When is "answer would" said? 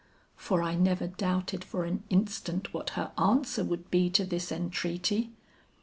3.19-3.91